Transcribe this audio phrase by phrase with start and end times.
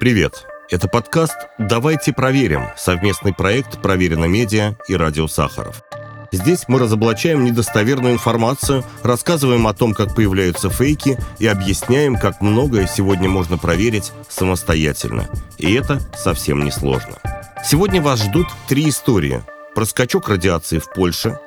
[0.00, 0.46] Привет!
[0.70, 5.82] Это подкаст «Давайте проверим»– совместный проект «Проверено медиа» и «Радио Сахаров».
[6.30, 12.86] Здесь мы разоблачаем недостоверную информацию, рассказываем о том, как появляются фейки и объясняем, как многое
[12.86, 15.28] сегодня можно проверить самостоятельно.
[15.56, 17.16] И это совсем не сложно.
[17.64, 19.42] Сегодня вас ждут три истории.
[19.74, 21.40] Про скачок радиации в Польше,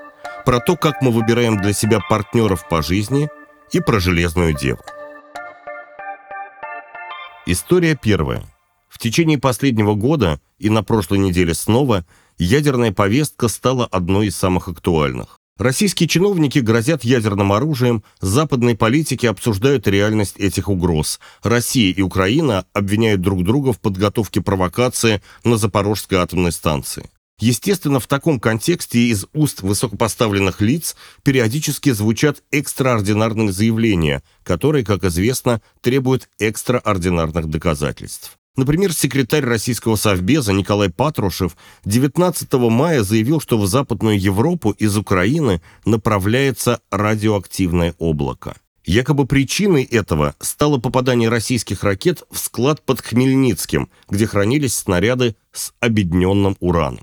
[0.45, 3.29] про то, как мы выбираем для себя партнеров по жизни
[3.71, 4.83] и про железную деву.
[7.47, 8.43] История первая.
[8.87, 12.05] В течение последнего года и на прошлой неделе снова
[12.37, 15.39] ядерная повестка стала одной из самых актуальных.
[15.57, 21.19] Российские чиновники грозят ядерным оружием, западные политики обсуждают реальность этих угроз.
[21.41, 27.09] Россия и Украина обвиняют друг друга в подготовке провокации на Запорожской атомной станции.
[27.41, 35.59] Естественно, в таком контексте из уст высокопоставленных лиц периодически звучат экстраординарные заявления, которые, как известно,
[35.81, 38.37] требуют экстраординарных доказательств.
[38.55, 45.63] Например, секретарь российского совбеза Николай Патрушев 19 мая заявил, что в Западную Европу из Украины
[45.83, 48.55] направляется радиоактивное облако.
[48.85, 55.73] Якобы причиной этого стало попадание российских ракет в склад под Хмельницким, где хранились снаряды с
[55.79, 57.01] обедненным ураном.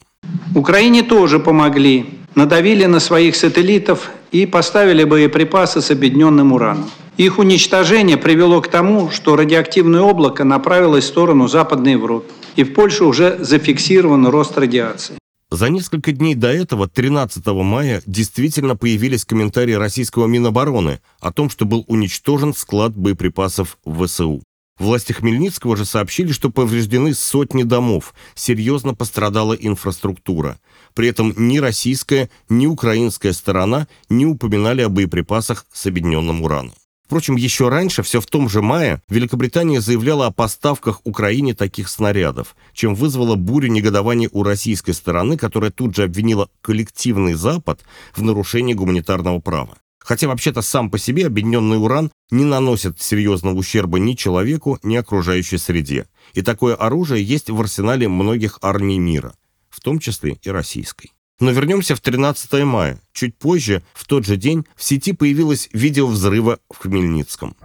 [0.55, 6.91] Украине тоже помогли, надавили на своих сателлитов и поставили боеприпасы с объединенным ураном.
[7.17, 12.31] Их уничтожение привело к тому, что радиоактивное облако направилось в сторону Западной Европы.
[12.55, 15.17] И в Польше уже зафиксирован рост радиации.
[15.51, 21.65] За несколько дней до этого, 13 мая, действительно появились комментарии российского Минобороны о том, что
[21.65, 24.43] был уничтожен склад боеприпасов в ВСУ.
[24.79, 30.59] Власти Хмельницкого же сообщили, что повреждены сотни домов, серьезно пострадала инфраструктура.
[30.95, 36.75] При этом ни российская, ни украинская сторона не упоминали о боеприпасах с объединенным ураном.
[37.09, 42.55] Впрочем, еще раньше, все в том же мае, Великобритания заявляла о поставках Украине таких снарядов,
[42.75, 47.81] чем вызвала бурю негодования у российской стороны, которая тут же обвинила коллективный Запад
[48.15, 49.78] в нарушении гуманитарного права.
[50.00, 55.59] Хотя вообще-то сам по себе объединенный уран не наносит серьезного ущерба ни человеку, ни окружающей
[55.59, 56.06] среде.
[56.34, 59.34] И такое оружие есть в арсенале многих армий мира,
[59.69, 61.12] в том числе и российской.
[61.41, 63.00] Но вернемся в 13 мая.
[63.12, 67.56] Чуть позже, в тот же день, в сети появилось видео взрыва в Хмельницком.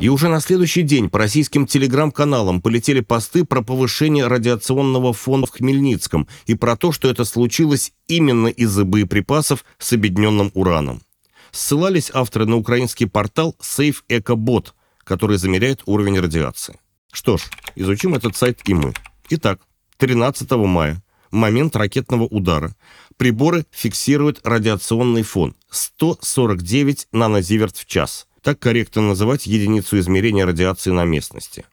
[0.00, 5.50] И уже на следующий день по российским телеграм-каналам полетели посты про повышение радиационного фона в
[5.50, 11.02] Хмельницком и про то, что это случилось именно из-за боеприпасов с объединенным ураном.
[11.50, 14.68] Ссылались авторы на украинский портал Safe EcoBot,
[15.02, 16.78] который замеряет уровень радиации.
[17.10, 17.42] Что ж,
[17.74, 18.94] изучим этот сайт и мы.
[19.30, 19.60] Итак,
[19.96, 22.76] 13 мая, момент ракетного удара.
[23.16, 31.04] Приборы фиксируют радиационный фон 149 нанозиверт в час– так корректно называть единицу измерения радиации на
[31.04, 31.64] местности.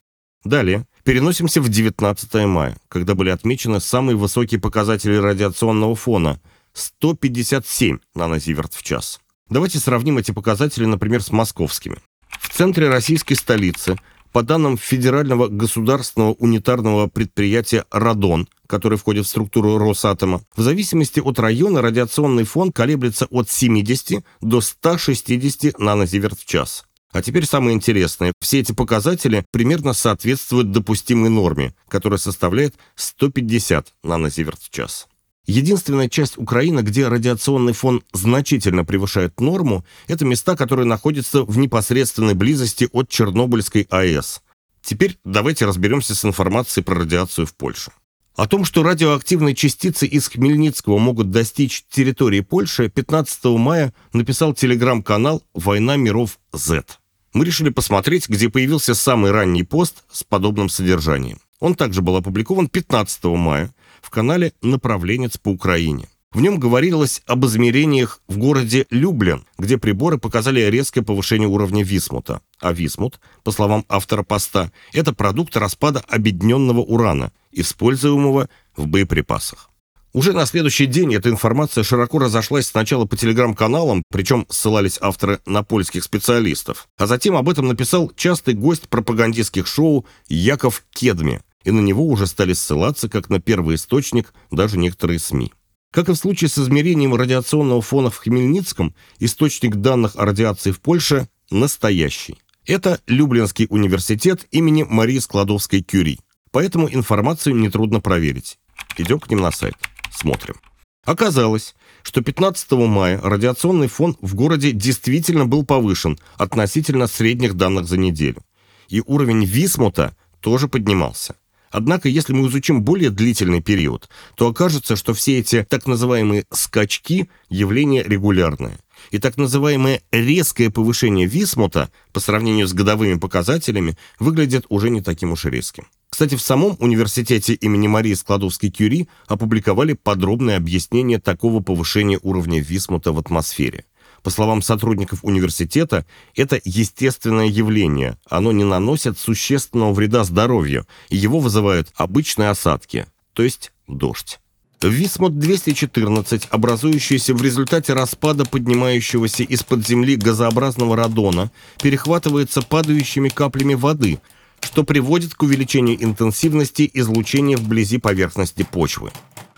[0.43, 6.39] Далее переносимся в 19 мая, когда были отмечены самые высокие показатели радиационного фона–
[6.75, 9.19] 157 нанозиверт в час.
[9.49, 11.97] Давайте сравним эти показатели, например, с московскими.
[12.29, 13.95] В центре российской столицы
[14.31, 21.39] по данным Федерального государственного унитарного предприятия «Радон», который входит в структуру Росатома, в зависимости от
[21.39, 26.85] района радиационный фон колеблется от 70 до 160 нанозиверт в час.
[27.11, 28.33] А теперь самое интересное.
[28.41, 35.07] Все эти показатели примерно соответствуют допустимой норме, которая составляет 150 нанозиверт в час.
[35.47, 42.33] Единственная часть Украины, где радиационный фон значительно превышает норму, это места, которые находятся в непосредственной
[42.33, 44.41] близости от Чернобыльской АЭС.
[44.81, 47.91] Теперь давайте разберемся с информацией про радиацию в Польше.
[48.35, 55.41] О том, что радиоактивные частицы из Хмельницкого могут достичь территории Польши, 15 мая написал телеграм-канал
[55.53, 56.83] «Война миров Z».
[57.31, 61.37] Мы решили посмотреть, где появился самый ранний пост с подобным содержанием.
[61.61, 66.09] Он также был опубликован 15 мая в канале «Направленец по Украине».
[66.33, 72.41] В нем говорилось об измерениях в городе Люблин, где приборы показали резкое повышение уровня висмута.
[72.65, 79.69] А висмут, по словам автора поста, это продукт распада объединенного урана, используемого в боеприпасах.
[80.13, 85.61] Уже на следующий день эта информация широко разошлась сначала по телеграм-каналам, причем ссылались авторы на
[85.61, 91.81] польских специалистов, а затем об этом написал частый гость пропагандистских шоу Яков Кедми, и на
[91.81, 95.53] него уже стали ссылаться как на первый источник даже некоторые СМИ.
[95.93, 100.81] Как и в случае с измерением радиационного фона в Хмельницком, источник данных о радиации в
[100.81, 102.39] Польше настоящий.
[102.65, 106.19] Это Люблинский университет имени Марии Складовской-Кюри.
[106.51, 108.57] Поэтому информацию нетрудно проверить.
[108.97, 109.75] Идем к ним на сайт.
[110.11, 110.55] Смотрим.
[111.03, 117.97] Оказалось, что 15 мая радиационный фон в городе действительно был повышен относительно средних данных за
[117.97, 118.41] неделю.
[118.89, 121.35] И уровень висмута тоже поднимался.
[121.69, 127.29] Однако, если мы изучим более длительный период, то окажется, что все эти так называемые «скачки»–
[127.49, 128.79] явление регулярное.
[129.15, 135.31] И так называемое резкое повышение висмута по сравнению с годовыми показателями выглядит уже не таким
[135.31, 135.87] уж резким.
[136.09, 143.19] Кстати, в самом университете имени Марии Складовской-Кюри опубликовали подробное объяснение такого повышения уровня висмута в
[143.19, 143.85] атмосфере.
[144.21, 148.17] По словам сотрудников университета, это естественное явление.
[148.29, 154.41] Оно не наносит существенного вреда здоровью, и его вызывают обычные осадки, то есть дождь.
[154.89, 161.51] Висмут-214, образующийся в результате распада поднимающегося из-под земли газообразного радона,
[161.81, 164.19] перехватывается падающими каплями воды,
[164.61, 169.11] что приводит к увеличению интенсивности излучения вблизи поверхности почвы.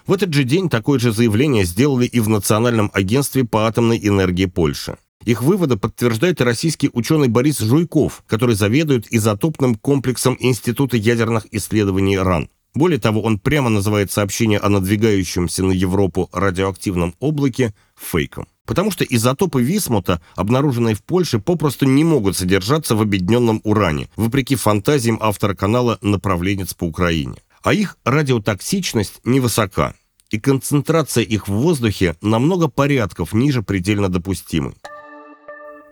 [0.06, 4.46] В этот же день такое же заявление сделали и в Национальном агентстве по атомной энергии
[4.46, 4.98] Польши.
[5.26, 12.50] Их выводы подтверждает российский ученый Борис Жуйков, который заведует изотопным комплексом Института ядерных исследований РАН.
[12.74, 18.48] Более того, он прямо называет сообщение о надвигающемся на Европу радиоактивном облаке фейком.
[18.66, 24.56] Потому что изотопы висмута, обнаруженные в Польше, попросту не могут содержаться в объединенном уране, вопреки
[24.56, 27.38] фантазиям автора канала «Направленец по Украине»
[27.68, 29.94] а их радиотоксичность невысока,
[30.30, 34.74] и концентрация их в воздухе намного порядков ниже предельно допустимой.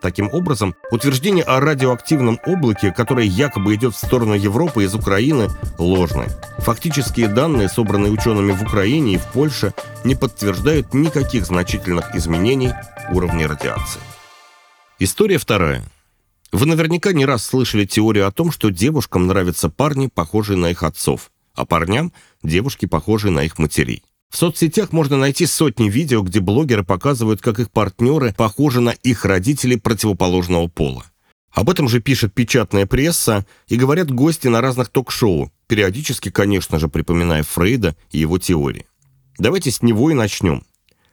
[0.02, 6.30] Таким образом, утверждение о радиоактивном облаке, которое якобы идет в сторону Европы из Украины, ложное.
[6.60, 12.74] Фактические данные, собранные учеными в Украине и в Польше, не подтверждают никаких значительных изменений
[13.12, 14.02] уровня радиации.
[15.00, 15.84] История вторая.
[16.52, 20.84] Вы наверняка не раз слышали теорию о том, что девушкам нравятся парни, похожие на их
[20.84, 22.12] отцов а парням–
[22.44, 24.04] девушки, похожие на их матерей.
[24.36, 29.24] В соцсетях можно найти сотни видео, где блогеры показывают, как их партнеры похожи на их
[29.24, 31.06] родителей противоположного пола.
[31.54, 36.90] Об этом же пишет печатная пресса и говорят гости на разных ток-шоу, периодически, конечно же,
[36.90, 38.86] припоминая Фрейда и его теории.
[39.38, 40.66] Давайте с него и начнем.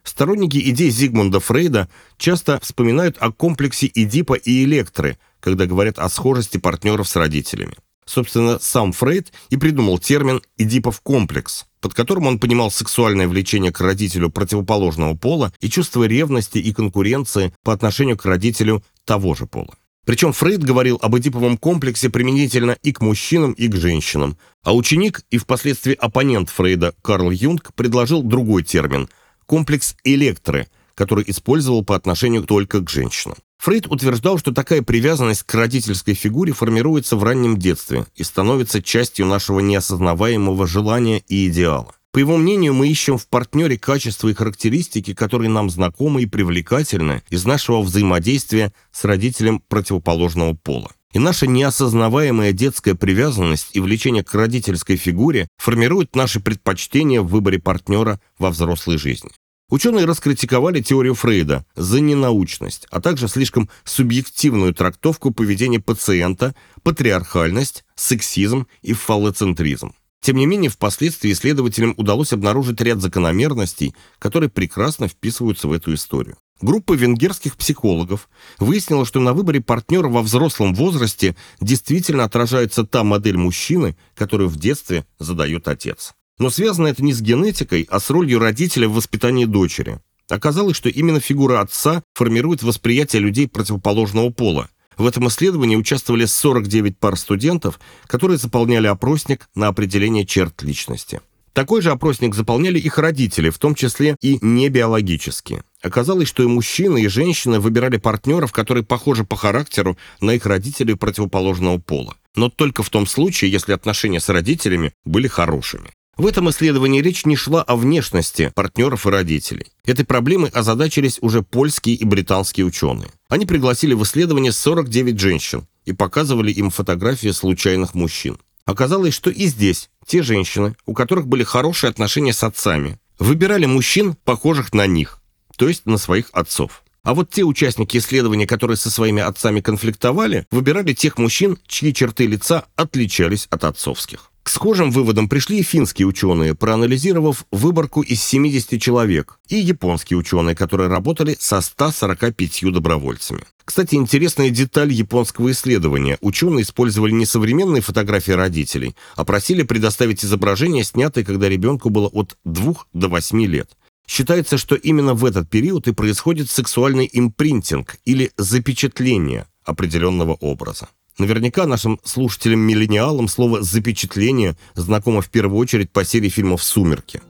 [0.03, 6.59] Сторонники идей Зигмунда Фрейда часто вспоминают о комплексе Эдипа и Электры, когда говорят о схожести
[6.59, 7.77] партнеров с родителями.
[8.05, 13.81] Собственно, сам Фрейд и придумал термин «эдипов комплекс», под которым он понимал сексуальное влечение к
[13.81, 19.75] родителю противоположного пола и чувство ревности и конкуренции по отношению к родителю того же пола.
[20.05, 25.23] Причем Фрейд говорил об эдиповом комплексе применительно и к мужчинам, и к женщинам, а ученик
[25.31, 29.09] и впоследствии оппонент Фрейда Карл Юнг предложил другой термин–
[29.47, 33.37] комплекс электры, который использовал по отношению только к женщинам.
[33.63, 39.27] Фрейд утверждал, что такая привязанность к родительской фигуре формируется в раннем детстве и становится частью
[39.27, 41.95] нашего неосознаваемого желания и идеала.
[42.11, 47.23] По его мнению, мы ищем в партнере качества и характеристики, которые нам знакомы и привлекательны
[47.31, 50.91] из нашего взаимодействия с родителем противоположного пола.
[51.13, 57.61] И наша неосознаваемая детская привязанность и влечение к родительской фигуре формируют наши предпочтения в выборе
[57.61, 59.31] партнера во взрослой жизни.
[59.73, 68.67] Ученые раскритиковали теорию Фрейда за ненаучность, а также слишком субъективную трактовку поведения пациента, патриархальность, сексизм
[68.83, 69.95] и фаллоцентризм.
[70.21, 76.37] Тем не менее, впоследствии исследователям удалось обнаружить ряд закономерностей, которые прекрасно вписываются в эту историю.
[76.61, 78.29] Группа венгерских психологов
[78.59, 84.57] выяснила, что на выборе партнера во взрослом возрасте действительно отражается та модель мужчины, которую в
[84.57, 86.13] детстве задает отец.
[86.43, 90.01] Но связано это не с генетикой, а с ролью родителя в воспитании дочери.
[90.29, 94.69] Оказалось, что именно фигура отца формирует восприятие людей противоположного пола.
[94.97, 101.21] В этом исследовании участвовали 49 пар студентов, которые заполняли опросник на определение черт личности.
[101.53, 105.63] Такой же опросник заполняли их родители, в том числе и небиологические.
[105.81, 110.97] Оказалось, что и мужчины, и женщины выбирали партнеров, которые похожи по характеру на их родителей
[110.97, 112.17] противоположного пола.
[112.35, 115.93] Но только в том случае, если отношения с родителями были хорошими.
[116.19, 119.67] В этом исследовании речь не шла о внешности партнеров и родителей.
[119.85, 123.09] Этой проблемой озадачились уже польские и британские ученые.
[123.29, 128.37] Они пригласили в исследование 49 женщин и показывали им фотографии случайных мужчин.
[128.67, 134.15] Оказалось, что и здесь те женщины, у которых были хорошие отношения с отцами, выбирали мужчин,
[134.25, 135.19] похожих на них,
[135.57, 136.85] то есть на своих отцов.
[137.05, 142.27] А вот те участники исследования, которые со своими отцами конфликтовали, выбирали тех мужчин, чьи черты
[142.27, 144.32] лица отличались от отцовских.
[144.43, 150.57] К схожим выводам пришли и финские ученые, проанализировав выборку из 70 человек, и японские ученые,
[150.57, 153.45] которые работали со 145 добровольцами.
[153.65, 156.19] Кстати, интересная деталь японского исследования.
[156.21, 162.37] Ученые использовали не современные фотографии родителей, а просили предоставить изображения, снятые, когда ребенку было от
[162.45, 163.71] 2 до 8 лет.
[164.09, 170.89] Считается, что именно в этот период и происходит сексуальный импринтинг или запечатление определенного образа.
[171.19, 177.21] Наверняка нашим слушателям-миллениалам слово «запечатление» знакомо в первую очередь по серии фильмов «Сумерки».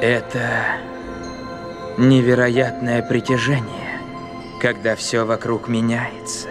[0.00, 0.76] Это
[1.98, 4.00] невероятное притяжение,
[4.60, 6.48] когда все вокруг меняется.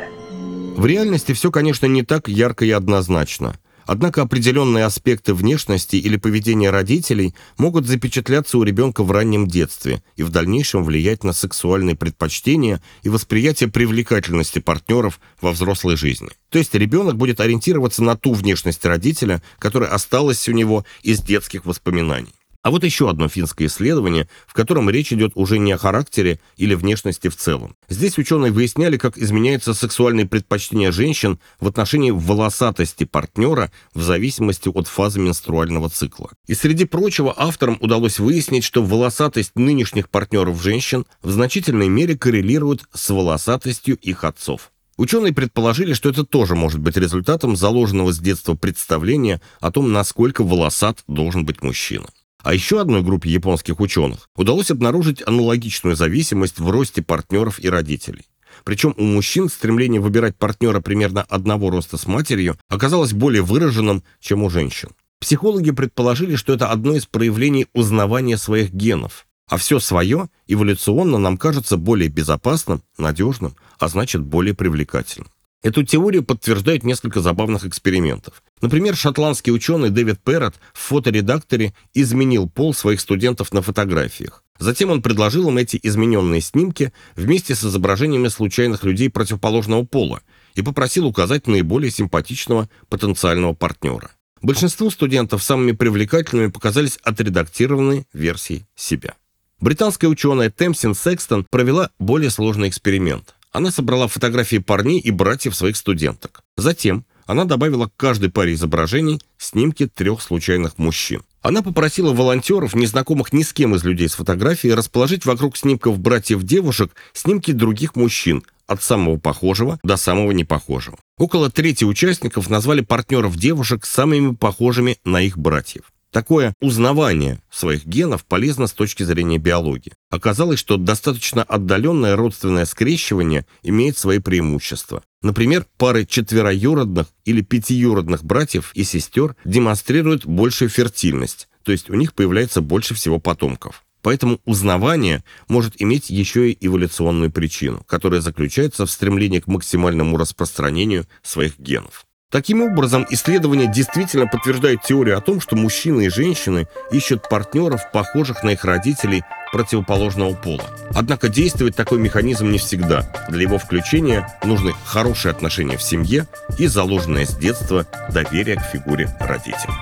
[0.78, 3.58] В реальности все, конечно, не так ярко и однозначно–
[3.92, 10.22] Однако определенные аспекты внешности или поведения родителей могут запечатляться у ребенка в раннем детстве и
[10.22, 16.30] в дальнейшем влиять на сексуальные предпочтения и восприятие привлекательности партнеров во взрослой жизни.
[16.52, 21.66] То есть ребенок будет ориентироваться на ту внешность родителя, которая осталась у него из детских
[21.66, 22.39] воспоминаний.
[22.62, 26.76] А вот еще одно финское исследование, в котором речь идет уже не о характере или
[26.76, 27.78] внешности в целом.
[27.88, 34.88] Здесь ученые выясняли, как изменяются сексуальные предпочтения женщин в отношении волосатости партнера в зависимости от
[34.88, 36.32] фазы менструального цикла.
[36.48, 42.84] И среди прочего авторам удалось выяснить, что волосатость нынешних партнеров женщин в значительной мере коррелирует
[42.94, 44.72] с волосатостью их отцов.
[44.98, 50.44] Ученые предположили, что это тоже может быть результатом заложенного с детства представления о том, насколько
[50.44, 52.08] волосат должен быть мужчина.
[52.44, 58.26] А еще одной группе японских ученых удалось обнаружить аналогичную зависимость в росте партнеров и родителей.
[58.64, 64.44] Причем у мужчин стремление выбирать партнера примерно одного роста с матерью оказалось более выраженным, чем
[64.44, 64.90] у женщин.
[65.20, 71.38] Психологи предположили, что это одно из проявлений узнавания своих генов, а все свое эволюционно нам
[71.38, 75.28] кажется более безопасным, надежным, а значит более привлекательным.
[75.62, 78.44] Эту теорию подтверждают несколько забавных экспериментов.
[78.62, 84.44] Например, шотландский ученый Дэвид Перрот в фоторедакторе изменил пол своих студентов на фотографиях.
[84.58, 90.22] Затем он предложил им эти измененные снимки вместе с изображениями случайных людей противоположного пола
[90.56, 94.12] и попросил указать наиболее симпатичного потенциального партнера.
[94.42, 99.16] Большинству студентов самыми привлекательными показались отредактированные версии себя.
[99.60, 103.36] Британская ученая Темсин Секстон провела более сложный эксперимент.
[103.52, 106.42] Она собрала фотографии парней и братьев своих студенток.
[106.58, 111.22] Затем она добавила к каждой паре изображений снимки трех случайных мужчин.
[111.42, 116.92] Она попросила волонтеров, незнакомых ни с кем из людей с фотографией, расположить вокруг снимков братьев-девушек
[117.14, 120.98] снимки других мужчин, от самого похожего до самого непохожего.
[121.18, 125.92] Около трети участников назвали партнеров девушек самыми похожими на их братьев.
[126.12, 129.94] Такое узнавание своих генов полезно с точки зрения биологии.
[130.10, 135.04] Оказалось, что достаточно отдаленное родственное скрещивание имеет свои преимущества.
[135.22, 142.16] Например, пары четвероюродных или пятиюродных братьев и сестер демонстрируют большую фертильность, то есть у них
[142.16, 143.84] появляется больше всего потомков.
[144.02, 151.06] Поэтому узнавание может иметь еще и эволюционную причину, которая заключается в стремлении к максимальному распространению
[151.22, 152.06] своих генов.
[152.32, 158.44] Таким образом, исследования действительно подтверждают теорию о том, что мужчины и женщины ищут партнеров, похожих
[158.44, 160.66] на их родителей противоположного пола.
[160.94, 163.12] Однако действует такой механизм не всегда.
[163.30, 166.28] Для его включения нужны хорошие отношения в семье
[166.60, 169.74] и заложенное с детства доверие к фигуре родителя.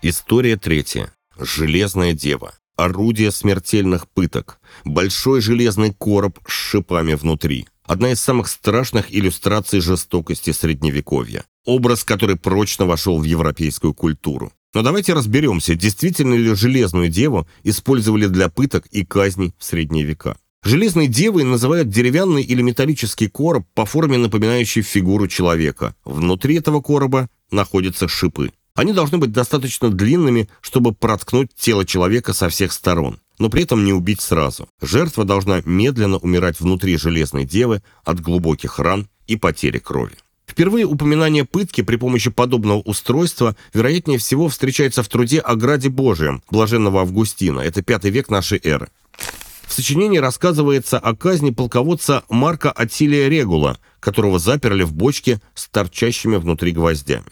[0.00, 1.12] История третья.
[1.38, 2.54] Железная дева.
[2.76, 4.58] Орудие смертельных пыток.
[4.86, 11.44] Большой железный короб с шипами внутри– одна из самых страшных иллюстраций жестокости Средневековья.
[11.64, 14.52] Образ, который прочно вошел в европейскую культуру.
[14.74, 20.36] Но давайте разберемся, действительно ли Железную Деву использовали для пыток и казней в Средние века.
[20.62, 25.94] Железной девой называют деревянный или металлический короб по форме напоминающий фигуру человека.
[26.04, 28.50] Внутри этого короба находятся шипы.
[28.74, 33.84] Они должны быть достаточно длинными, чтобы проткнуть тело человека со всех сторон но при этом
[33.84, 34.68] не убить сразу.
[34.80, 40.16] Жертва должна медленно умирать внутри железной девы от глубоких ран и потери крови.
[40.46, 46.42] Впервые упоминание пытки при помощи подобного устройства, вероятнее всего, встречается в труде о Граде Божием
[46.50, 48.88] блаженного Августина, это пятый век нашей эры.
[49.66, 56.36] В сочинении рассказывается о казни полководца Марка Атилия Регула, которого заперли в бочке с торчащими
[56.36, 57.26] внутри гвоздями.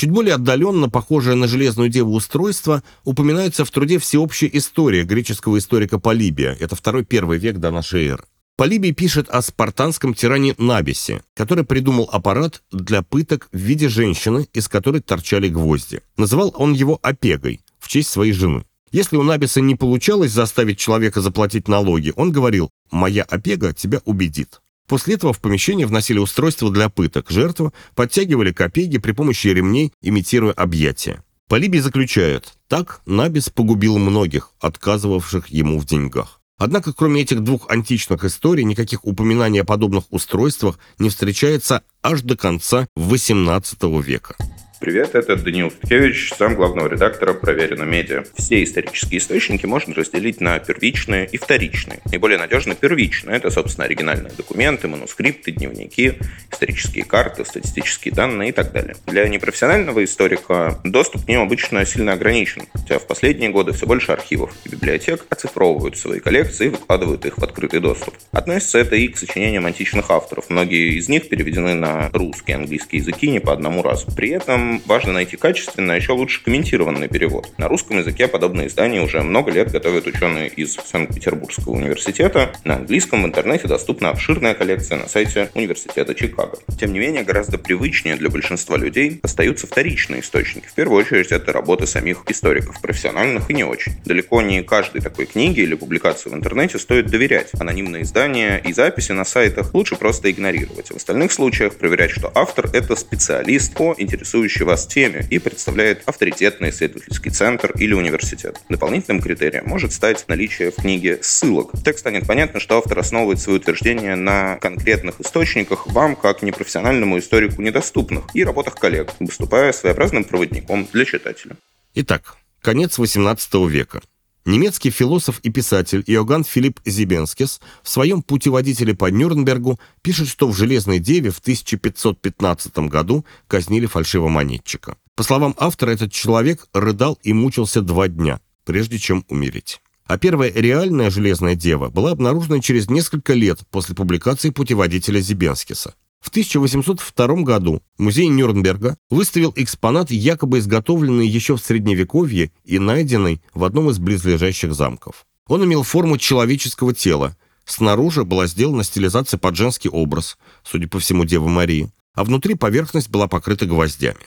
[0.00, 5.98] Чуть более отдаленно похожее на железную деву устройство упоминается в труде «Всеобщая история» греческого историка
[5.98, 6.56] Полибия.
[6.58, 8.24] Это второй-первый век до нашей эры.
[8.56, 14.68] Полибий пишет о спартанском тиране Набисе, который придумал аппарат для пыток в виде женщины, из
[14.68, 16.00] которой торчали гвозди.
[16.16, 18.64] Называл он его «опегой» в честь своей жены.
[18.92, 24.62] Если у Набиса не получалось заставить человека заплатить налоги, он говорил «моя опега тебя убедит».
[24.90, 27.30] После этого в помещение вносили устройство для пыток.
[27.30, 31.22] Жертву подтягивали копейки при помощи ремней, имитируя объятия.
[31.48, 36.40] Полибий заключает, так Набис погубил многих, отказывавших ему в деньгах.
[36.58, 42.36] Однако, кроме этих двух античных историй, никаких упоминаний о подобных устройствах не встречается аж до
[42.36, 44.34] конца XVIII века.
[44.80, 48.24] Привет, это Даниил Федкевич, сам главного редактора «Проверено медиа».
[48.34, 52.00] Все исторические источники можно разделить на первичные и вторичные.
[52.06, 53.36] Наиболее надежно первичные.
[53.36, 56.14] Это, собственно, оригинальные документы, манускрипты, дневники,
[56.50, 58.96] исторические карты, статистические данные и так далее.
[59.04, 64.12] Для непрофессионального историка доступ к ним обычно сильно ограничен, хотя в последние годы все больше
[64.12, 68.14] архивов и библиотек оцифровывают свои коллекции и выкладывают их в открытый доступ.
[68.32, 70.48] Относится это и к сочинениям античных авторов.
[70.48, 74.06] Многие из них переведены на русский и английский языки не по одному разу.
[74.16, 77.48] При этом важно найти качественный, а еще лучше комментированный перевод.
[77.58, 82.52] На русском языке подобные издания уже много лет готовят ученые из Санкт-Петербургского университета.
[82.64, 86.58] На английском в интернете доступна обширная коллекция на сайте Университета Чикаго.
[86.78, 90.66] Тем не менее, гораздо привычнее для большинства людей остаются вторичные источники.
[90.66, 93.92] В первую очередь, это работы самих историков, профессиональных и не очень.
[94.04, 97.50] Далеко не каждой такой книге или публикации в интернете стоит доверять.
[97.58, 100.90] Анонимные издания и записи на сайтах лучше просто игнорировать.
[100.90, 106.70] В остальных случаях проверять, что автор— это специалист по интересующей вас теме и представляет авторитетный
[106.70, 108.60] исследовательский центр или университет.
[108.68, 111.72] Дополнительным критерием может стать наличие в книге ссылок.
[111.84, 117.62] Так станет понятно, что автор основывает свои утверждения на конкретных источниках, вам, как непрофессиональному историку,
[117.62, 121.56] недоступных, и работах коллег, выступая своеобразным проводником для читателя.
[121.94, 124.00] Итак, конец XVIII века.
[124.46, 130.56] Немецкий философ и писатель Иоганн Филипп Зибенскис в своем «Путеводителе по Нюрнбергу» пишет, что в
[130.56, 134.96] «Железной деве» в 1515 году казнили фальшивомонетчика.
[135.14, 139.82] По словам автора, этот человек рыдал и мучился два дня, прежде чем умереть.
[140.06, 145.94] А первая реальная «Железная дева» была обнаружена через несколько лет после публикации путеводителя Зибенскиса.
[146.20, 153.64] В 1802 году музей Нюрнберга выставил экспонат, якобы изготовленный еще в Средневековье и найденный в
[153.64, 155.26] одном из близлежащих замков.
[155.48, 157.36] Он имел форму человеческого тела.
[157.64, 163.08] Снаружи была сделана стилизация под женский образ, судя по всему, Девы Марии, а внутри поверхность
[163.08, 164.20] была покрыта гвоздями.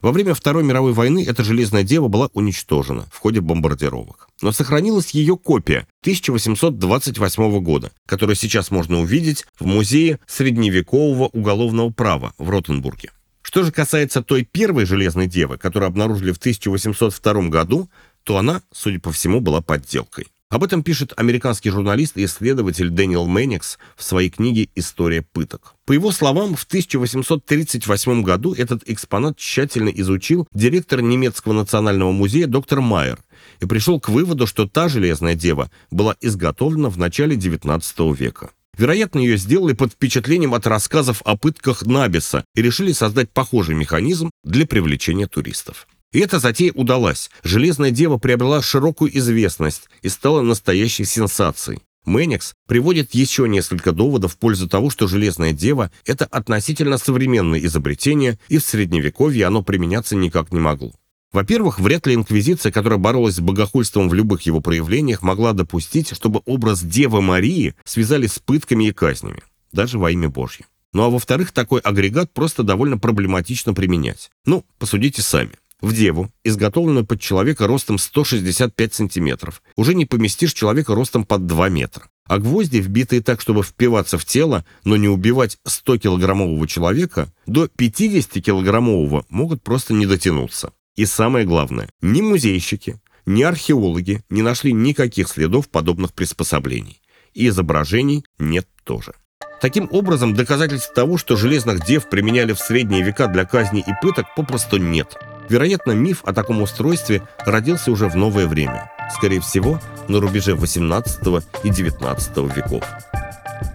[0.00, 4.28] Во время Второй мировой войны эта железная дева была уничтожена в ходе бомбардировок.
[4.40, 12.32] Но сохранилась ее копия 1828 года, которую сейчас можно увидеть в Музее средневекового уголовного права
[12.38, 13.10] в Ротенбурге.
[13.42, 17.90] Что же касается той первой железной девы, которую обнаружили в 1802 году,
[18.22, 20.28] то она, судя по всему, была подделкой.
[20.50, 25.74] Об этом пишет американский журналист и исследователь Дэниел Мэнникс в своей книге «История пыток».
[25.84, 32.80] По его словам, в 1838 году этот экспонат тщательно изучил директор немецкого национального музея доктор
[32.80, 33.18] Майер
[33.60, 38.50] и пришел к выводу, что та железная дева была изготовлена в начале XIX века.
[38.78, 44.30] Вероятно, ее сделали под впечатлением от рассказов о пытках Набиса и решили создать похожий механизм
[44.44, 45.86] для привлечения туристов.
[46.12, 47.30] И эта затея удалась.
[47.42, 51.80] Железная дева приобрела широкую известность и стала настоящей сенсацией.
[52.06, 58.38] Мэникс приводит еще несколько доводов в пользу того, что Железная Дева– это относительно современное изобретение,
[58.48, 60.92] и в Средневековье оно применяться никак не могло.
[61.32, 66.40] Во-первых, вряд ли инквизиция, которая боролась с богохульством в любых его проявлениях, могла допустить, чтобы
[66.46, 69.42] образ Девы Марии связали с пытками и казнями,
[69.72, 70.64] даже во имя Божье.
[70.94, 74.30] Ну а во-вторых, такой агрегат просто довольно проблематично применять.
[74.46, 75.52] Ну, посудите сами.
[75.80, 81.68] В деву, изготовленную под человека ростом 165 сантиметров, уже не поместишь человека ростом под 2
[81.68, 82.08] метра.
[82.26, 89.24] А гвозди, вбитые так, чтобы впиваться в тело, но не убивать 100-килограммового человека, до 50-килограммового
[89.28, 90.72] могут просто не дотянуться.
[90.96, 97.00] И самое главное, ни музейщики, ни археологи не нашли никаких следов подобных приспособлений.
[97.34, 99.12] И изображений нет тоже.
[99.60, 104.26] Таким образом, доказательств того, что железных дев применяли в средние века для казни и пыток,
[104.34, 105.16] попросту нет–
[105.48, 111.20] Вероятно, миф о таком устройстве родился уже в новое время, скорее всего, на рубеже 18
[111.64, 112.84] и 19 веков.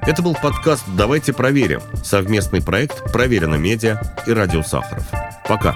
[0.02, 5.06] Это был подкаст «Давайте проверим» совместный проект «Проверено медиа» и «Радио Сахаров».
[5.48, 5.76] Пока!